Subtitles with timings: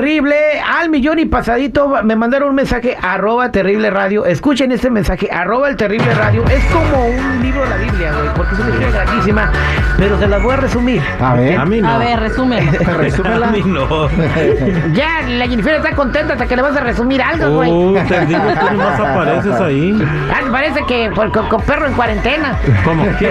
[0.00, 0.34] terrible
[0.66, 2.02] al millón y pasadito.
[2.02, 4.24] Me mandaron un mensaje arroba terrible radio.
[4.24, 6.42] Escuchen este mensaje arroba el terrible radio.
[6.46, 9.52] Es como un libro de la Biblia, güey, porque es una historia grandísima,
[10.00, 11.02] pero se las voy a resumir.
[11.20, 11.58] A ver.
[11.58, 11.88] A mí no.
[11.88, 12.68] A ver, resumen.
[13.44, 13.86] A mí no.
[14.94, 17.70] Ya, la Jennifer está contenta hasta que le vas a resumir algo, güey.
[17.70, 20.02] Uh, te digo, tú nomás apareces ahí.
[20.32, 22.58] Ah, parece que por- con, con perro en cuarentena.
[22.84, 23.04] ¿Cómo?
[23.18, 23.30] ¿Qué?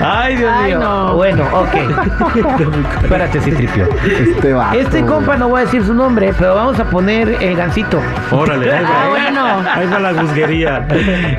[0.00, 0.78] Ay, Dios Ay, mío.
[0.80, 1.14] no.
[1.14, 1.74] Bueno, ok.
[3.02, 3.88] Espérate, sí tripió.
[4.04, 4.78] Este vato.
[4.78, 8.00] Este compa no voy a decir su nombre, pero vamos a poner el gancito.
[8.30, 8.90] Órale, ahí va.
[9.04, 9.46] Ah, bueno.
[9.74, 10.86] Ahí va la guzguería.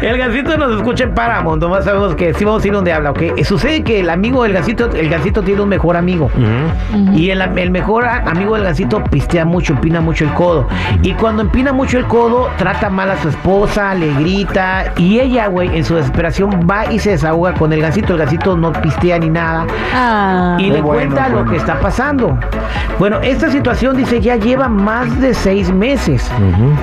[0.02, 3.12] El gancito nos escucha en Paramount, nomás sabemos que sí vamos a ir donde habla,
[3.12, 3.22] ¿ok?
[3.44, 6.30] Sucede que el amigo del gancito, el gancito tiene un mejor amigo.
[7.14, 10.68] Y el, el mejor amigo del gancito pistea mucho, empina mucho el codo.
[11.02, 14.94] Y cuando empina mucho el codo, trata mal a su esposa, le grita.
[14.98, 18.14] Y ella, güey, en su desesperación va y se desahoga con el gancito.
[18.14, 19.66] El gancito no pistea ni nada.
[19.94, 20.58] Ah.
[20.60, 22.38] Y le bueno, cuenta lo que está pasando.
[23.00, 26.30] Bueno, esta situación dice ya lleva más de seis meses.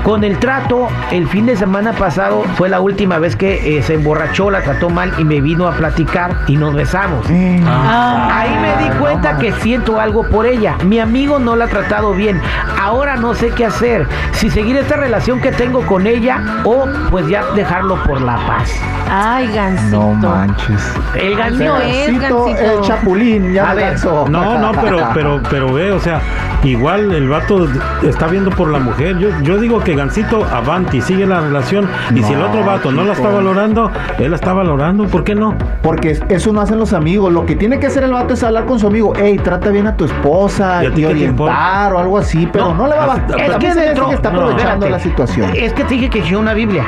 [0.02, 3.94] Con el trato, el fin de semana pasado fue la última vez que eh, se
[3.94, 7.26] emborrachó, la trató mal y me vino a platicar y nos besamos.
[7.66, 8.28] Ah.
[8.40, 9.62] Ahí me di no cuenta que manches.
[9.62, 10.76] siento algo por ella.
[10.84, 12.40] Mi amigo no la ha tratado bien.
[12.80, 14.06] Ahora no sé qué hacer.
[14.32, 18.70] Si seguir esta relación que tengo con ella o pues ya dejarlo por la paz.
[19.10, 19.98] Ay, gancito.
[19.98, 20.94] No manches.
[21.14, 22.46] El no es, Gancito.
[22.48, 23.98] el chapulín, ya A ver.
[24.04, 24.26] No,
[24.58, 26.20] no, pero, pero, pero ve, o sea,
[26.62, 27.68] igual el vato
[28.02, 29.18] está viendo por la mujer.
[29.18, 31.88] Yo, yo digo que Gancito avanti, sigue la relación.
[32.14, 33.34] Y si el No, otro vato no la está chico.
[33.36, 35.54] valorando, él la está valorando, ¿por qué no?
[35.82, 37.32] Porque es- eso no hacen los amigos.
[37.32, 39.12] Lo que tiene que hacer el vato es hablar con su amigo.
[39.16, 42.18] Hey, trata bien a tu esposa ¿Y a ti y, qué te orientar o algo
[42.18, 42.48] así.
[42.52, 43.40] Pero No, no, le va a bastar.
[43.40, 45.50] Es que dentro- que está aprovechando la situación.
[45.54, 46.84] Es que te dije que escribió una Biblia.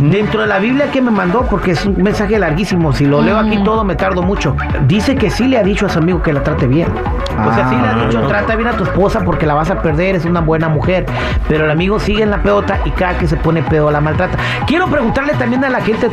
[0.00, 3.38] Dentro de la Biblia que me mandó, porque es un mensaje larguísimo, si lo leo
[3.38, 4.56] aquí todo me tardo mucho.
[4.86, 6.88] Dice que sí le ha dicho a su amigo que la trate bien.
[7.36, 8.28] o sea, sí le ha Ah, dicho, no.
[8.28, 11.04] trata bien a tu esposa porque la vas a perder, es una buena mujer.
[11.48, 14.38] Pero el amigo sigue en la peota y cada que se pone pedo la maltrata.
[14.66, 16.08] Quiero preguntarle también a la gente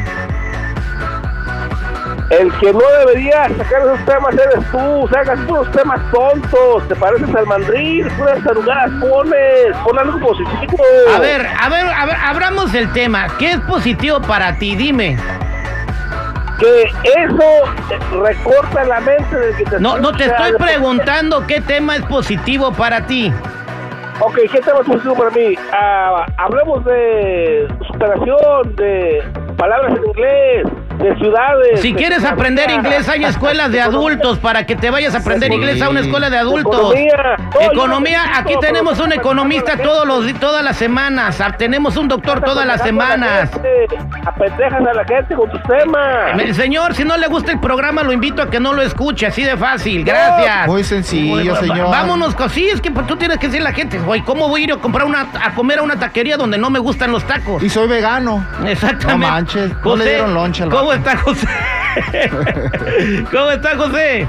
[2.32, 5.10] El que no debería sacar esos temas eres tú.
[5.12, 6.88] Sacas puros temas tontos.
[6.88, 8.08] Te pareces al mandril.
[8.18, 9.76] Puras tarugadas pones.
[9.84, 10.78] Pon algo positivo.
[11.14, 13.28] A ver, a ver, a ver, abramos el tema.
[13.38, 14.78] ¿Qué es positivo para ti?
[14.78, 15.18] Dime.
[16.62, 21.96] Que eso recorta la mente del que te No, no te estoy preguntando qué tema
[21.96, 23.34] es positivo para ti.
[24.20, 25.56] Ok, ¿qué tema es positivo para mí?
[25.74, 29.24] Ah, hablemos de superación, de
[29.58, 30.68] palabras en inglés,
[31.02, 31.82] de ciudades.
[31.82, 35.82] Si quieres aprender inglés, hay escuelas de adultos para que te vayas a aprender inglés
[35.82, 36.94] a una escuela de adultos.
[36.96, 37.38] Economía.
[37.72, 41.42] Economía, no aquí tenemos un economista todos los, todas las semanas.
[41.42, 43.50] Ah, Tenemos un doctor todas las semanas.
[44.26, 46.56] Apendejas a la gente con tus temas.
[46.56, 49.44] Señor, si no le gusta el programa, lo invito a que no lo escuche, así
[49.44, 50.04] de fácil.
[50.04, 50.68] Gracias.
[50.68, 51.90] Muy sencillo, señor.
[51.90, 54.62] Vámonos, sí, es que pues, tú tienes que decirle a la gente, güey, ¿cómo voy
[54.62, 57.24] a ir a comprar una, a comer a una taquería donde no me gustan los
[57.24, 57.62] tacos?
[57.64, 58.46] Y soy vegano.
[58.66, 59.08] Exactamente.
[59.08, 61.10] No manches, no le dieron lonche al ¿Cómo vato.
[61.10, 61.48] está José?
[63.32, 64.28] ¿Cómo está José?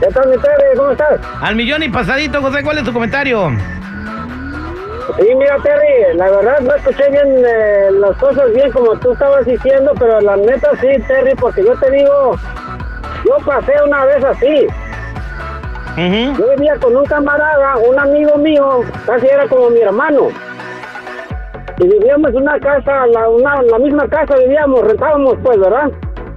[0.00, 0.40] ¿Qué tal?
[0.76, 1.20] ¿Cómo estás?
[1.42, 3.50] Al millón y pasadito, José, ¿cuál es tu comentario?
[5.18, 9.44] Sí, mira, Terry, la verdad no escuché bien eh, las cosas bien como tú estabas
[9.44, 12.36] diciendo, pero la neta sí, Terry, porque yo te digo,
[13.26, 14.66] yo pasé una vez así.
[15.92, 16.38] Ujú.
[16.38, 20.28] Yo vivía con un camarada, un amigo mío, casi era como mi hermano.
[21.80, 25.90] Y vivíamos en una casa, la, una, la misma casa vivíamos, rentábamos pues, ¿verdad?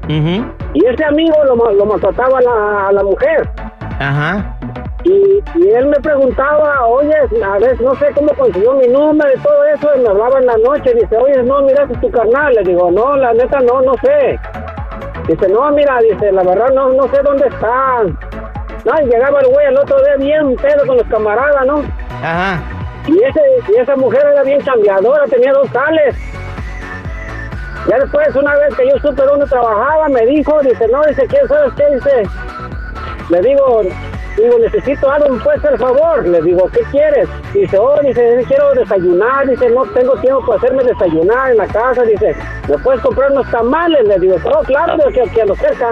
[0.05, 0.45] Ujú.
[0.73, 3.49] Y ese amigo lo, lo maltrataba a la, la mujer.
[3.99, 4.57] Ajá.
[5.03, 7.13] Y, y él me preguntaba, oye,
[7.43, 10.45] a ver, no sé cómo consiguió mi número y todo eso, y me hablaba en
[10.45, 12.53] la noche, dice, oye, no, mira, es tu carnal.
[12.53, 14.39] Le digo, no, la neta, no, no sé.
[15.27, 18.17] Dice, no, mira, dice, la verdad, no, no sé dónde están.
[18.85, 21.81] No, y llegaba el güey el otro día bien pedo con los camaradas, ¿no?
[22.21, 22.61] Ajá.
[23.07, 26.15] Y, ese, y esa mujer era bien cambiadora, tenía dos sales.
[27.89, 31.45] Ya después, una vez que yo supe dónde trabajaba, me dijo, dice, no, dice, ¿quién
[31.49, 31.83] sabes qué?
[31.95, 32.23] Dice,
[33.29, 33.81] le digo,
[34.37, 36.25] digo, necesito algo, ¿me puedes hacer favor?
[36.25, 37.27] Le digo, ¿qué quieres?
[37.53, 42.03] Dice, oh, dice, quiero desayunar, dice, no tengo tiempo para hacerme desayunar en la casa,
[42.03, 42.33] dice,
[42.69, 44.07] ¿me puedes comprar unos tamales?
[44.07, 45.91] Le digo, oh, claro, que, que a lo cerca.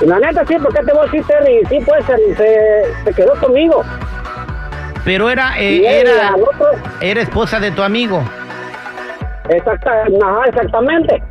[0.00, 1.62] Y la neta, sí, ¿por qué te voy a decir, Terry?
[1.68, 3.82] Sí, pues, se, se quedó conmigo.
[5.04, 6.34] Pero era, eh, era,
[7.00, 8.22] era esposa de tu amigo.
[9.48, 9.90] Exacta,
[10.22, 11.22] ajá, exactamente.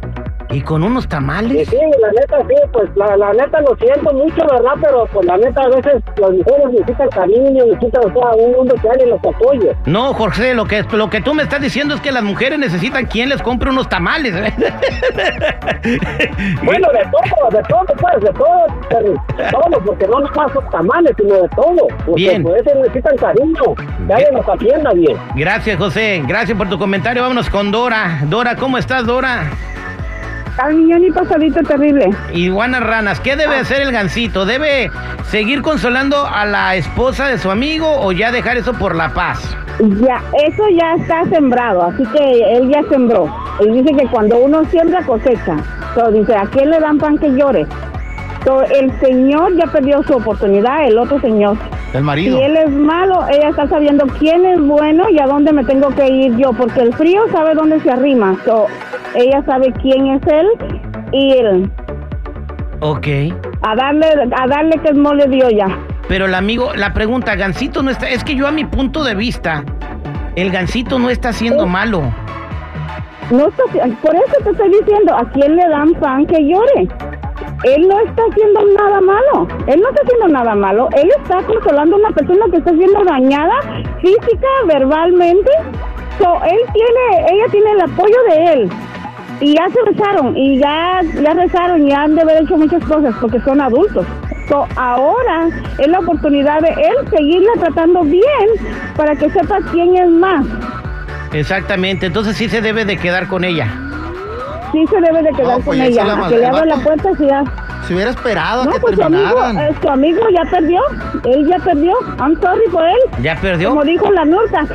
[0.51, 1.68] Y con unos tamales.
[1.69, 4.72] sí, la neta, sí, pues la, la neta lo siento mucho, ¿verdad?
[4.81, 8.75] Pero pues la neta a veces las mujeres necesitan cariño, necesitan o sea, un mundo
[8.81, 9.75] que alguien los apoye.
[9.86, 13.06] No, Jorge, lo que, lo que tú me estás diciendo es que las mujeres necesitan
[13.06, 14.34] quien les compre unos tamales.
[14.36, 14.54] ¿eh?
[16.63, 21.13] Bueno, de todo, de todo, pues, de todo, de todo, porque no nomás son tamales,
[21.18, 21.88] sino de todo.
[22.06, 22.44] Porque Bien.
[22.44, 23.75] pues ellos necesitan cariño,
[24.07, 25.18] que alguien los atienda bien.
[25.36, 26.24] Gracias, José.
[26.28, 27.22] Gracias por tu comentario.
[27.22, 28.19] Vámonos con Dora.
[28.24, 29.50] Dora, ¿cómo estás, Dora?
[30.61, 32.09] Al millón y pasadito terrible.
[32.33, 34.45] Iguanas ranas, ¿qué debe hacer el gancito?
[34.45, 34.91] ¿Debe
[35.29, 39.56] seguir consolando a la esposa de su amigo o ya dejar eso por la paz?
[39.79, 43.33] Ya, eso ya está sembrado, así que él ya sembró.
[43.61, 45.56] Él dice que cuando uno siembra cosecha.
[45.95, 47.65] So, dice, ¿a quién le dan pan que llore?
[48.44, 51.55] So, el señor ya perdió su oportunidad, el otro señor.
[51.94, 52.39] El Si marido.
[52.41, 56.07] él es malo, ella está sabiendo quién es bueno y a dónde me tengo que
[56.07, 58.35] ir yo, porque el frío sabe dónde se arrima.
[58.45, 58.67] So,
[59.15, 60.47] ella sabe quién es él
[61.11, 61.71] y él.
[62.81, 63.07] Ok.
[63.61, 65.67] A darle, a darle que es mole de olla.
[66.07, 69.15] Pero el amigo, la pregunta, Gancito no está, es que yo a mi punto de
[69.15, 69.63] vista,
[70.35, 72.01] el Gancito no está haciendo malo.
[73.29, 73.63] No está,
[74.01, 76.88] por eso te estoy diciendo, ¿a quién le dan pan que llore?
[77.63, 79.47] Él no está haciendo nada malo.
[79.67, 80.89] Él no está haciendo nada malo.
[80.95, 83.53] Él está consolando a una persona que está siendo dañada
[84.01, 85.51] física, verbalmente.
[86.19, 88.69] So, él tiene, ella tiene el apoyo de él.
[89.41, 93.15] Y ya se besaron, y ya, ya rezaron, y han de haber hecho muchas cosas
[93.21, 94.06] porque son adultos.
[94.50, 95.47] So, ahora
[95.77, 98.24] es la oportunidad de él seguirla tratando bien
[98.97, 100.45] para que sepa quién es más.
[101.31, 103.68] Exactamente, entonces sí se debe de quedar con ella.
[104.71, 106.03] Sí se debe de quedar No, pues con se ella.
[106.06, 107.44] la a que le abra la puerta, sí ya.
[107.88, 109.57] Si hubiera esperado a No, que pues su amigo, terminaran.
[109.57, 110.81] eh, su amigo ya perdió.
[111.25, 111.94] Él ya perdió.
[112.19, 112.97] I'm sorry por él.
[113.24, 114.65] Ya perdió Como dijo la Nurta.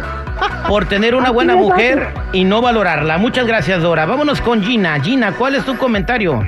[0.69, 3.19] Por tener una Así buena mujer y no valorarla.
[3.19, 4.07] Muchas gracias, Dora.
[4.07, 4.99] Vámonos con Gina.
[5.01, 6.43] Gina, ¿cuál es tu comentario?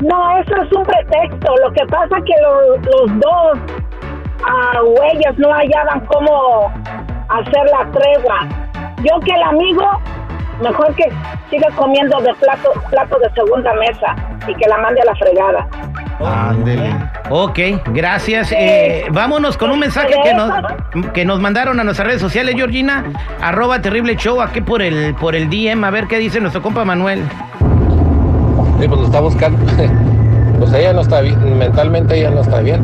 [0.00, 1.54] No, eso es un pretexto.
[1.64, 3.58] Lo que pasa que lo- los dos
[4.46, 6.72] ah, güeyes no hallaban cómo
[7.28, 8.48] hacer la tregua.
[9.02, 9.84] Yo que el amigo,
[10.62, 11.04] mejor que
[11.50, 14.14] siga comiendo de plato, plato de segunda mesa
[14.46, 15.66] y que la mande a la fregada.
[16.20, 16.94] Ándele.
[17.30, 17.58] Ok,
[17.92, 18.52] gracias.
[18.52, 23.04] Eh, vámonos con un mensaje que nos, que nos mandaron a nuestras redes sociales, Georgina.
[23.40, 25.84] Arroba terrible show aquí por el, por el DM.
[25.84, 27.22] A ver qué dice nuestro compa Manuel.
[28.80, 29.58] Sí, pues lo está buscando.
[30.58, 32.80] Pues ella no está bien, mentalmente ella no está bien,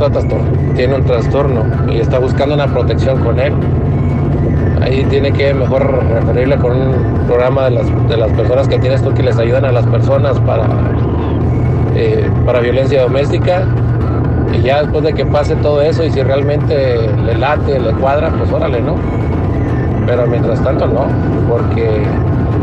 [0.74, 3.54] tiene un trastorno y está buscando una protección con él.
[4.82, 9.02] Ahí tiene que mejor referirle con un programa de las, de las personas que tienes
[9.02, 10.66] tú que les ayudan a las personas para,
[12.00, 13.62] eh, para violencia doméstica.
[14.52, 18.30] Y ya después de que pase todo eso y si realmente le late, le cuadra,
[18.30, 18.96] pues órale, ¿no?
[20.06, 21.06] Pero mientras tanto no,
[21.48, 22.02] porque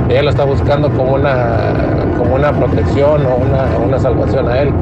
[0.09, 1.73] ella lo está buscando como una,
[2.17, 4.73] como una protección o una, una salvación a él.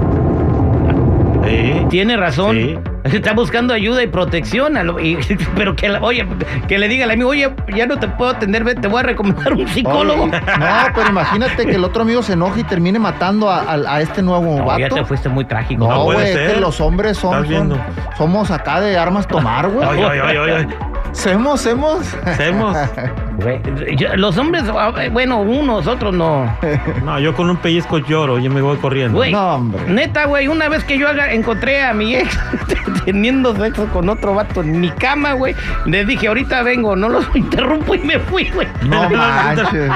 [1.43, 1.85] Sí.
[1.89, 2.55] Tiene razón.
[2.55, 2.79] Sí.
[3.05, 4.77] Está buscando ayuda y protección.
[4.77, 5.17] a lo- y-
[5.55, 6.25] pero que, la- oye,
[6.67, 9.03] que le diga al amigo, oye, ya no te puedo atender, ve, te voy a
[9.03, 10.23] recomendar un psicólogo.
[10.23, 13.95] Oye, no, pero imagínate que el otro amigo se enoje y termine matando a, a-
[13.95, 14.79] a este nuevo No, vato.
[14.79, 15.87] ya te fuiste muy trágico.
[15.87, 17.79] No, güey, es que los hombres son,
[18.17, 19.87] somos acá de armas tomar, güey.
[19.87, 20.67] Ay, ay, ay, ay,
[21.15, 22.77] Semos, semos.
[23.97, 26.45] Yo- los hombres, ah, bueno, unos, otros no.
[27.03, 29.17] No, yo con un pellizco lloro, yo me voy corriendo.
[29.17, 29.81] Güey, No, hombre.
[29.87, 32.37] neta, güey, una vez que yo haga- encontré a mi ex
[33.05, 35.55] teniendo sexo con otro vato en mi cama, güey,
[35.85, 38.67] le dije, ahorita vengo, no los interrumpo y me fui, güey.
[38.87, 39.91] No manches.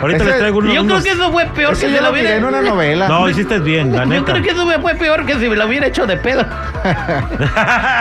[0.00, 0.74] Ahorita Ese- les traigo unos.
[0.74, 2.60] Yo creo unos- que eso fue peor Ese que yo se lo hubiera en una
[2.62, 3.08] novela.
[3.08, 4.32] No, hiciste bien, la Yo neta.
[4.32, 6.44] creo que eso fue peor que si me lo hubiera hecho de pedo.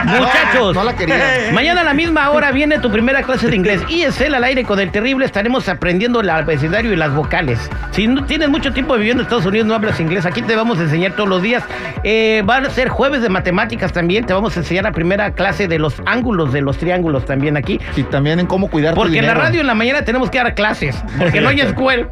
[0.05, 1.15] Muchachos, No la quería.
[1.53, 3.81] mañana a la misma hora viene tu primera clase de inglés.
[3.89, 5.25] ESL al aire con el terrible.
[5.25, 7.69] Estaremos aprendiendo el abecedario y las vocales.
[7.91, 10.25] Si no tienes mucho tiempo viviendo en Estados Unidos, no hablas inglés.
[10.25, 11.63] Aquí te vamos a enseñar todos los días.
[12.03, 14.25] Eh, van a ser jueves de matemáticas también.
[14.25, 17.79] Te vamos a enseñar la primera clase de los ángulos de los triángulos también aquí.
[17.95, 19.47] Y también en cómo cuidar tu Porque en la dinero.
[19.47, 21.01] radio en la mañana tenemos que dar clases.
[21.17, 22.07] Porque no hay escuela.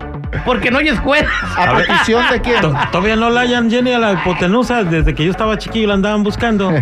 [0.46, 1.28] Porque no hay escuela.
[1.58, 2.62] ¿A petición de quién?
[2.62, 4.84] To- Todavía no la hayan Jenny a la hipotenusa.
[4.84, 6.72] Desde que yo estaba chiquillo la andaban buscando.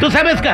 [0.00, 0.50] Tú sabes que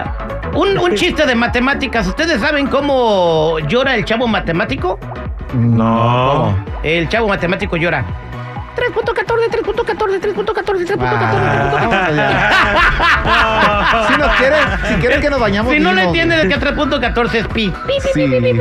[0.54, 2.06] un, un chiste de matemáticas.
[2.06, 4.98] ¿Ustedes saben cómo llora el chavo matemático?
[5.54, 6.54] No.
[6.82, 8.04] El chavo matemático llora.
[8.78, 10.98] 3.14, 3.14, 3.14, 3.14, 3.14.
[13.30, 14.06] Ah.
[14.08, 17.34] Si nos quieren, si quieren que nos bañamos Si no le entienden el que 3.14
[17.34, 17.70] es pi.
[17.70, 18.60] Pi, pi, pi, pi, pi, pi.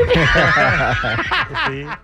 [1.67, 1.85] Sí.